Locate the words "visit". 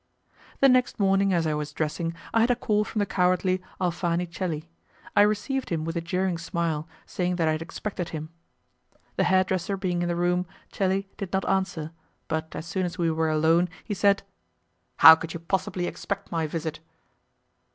16.47-16.79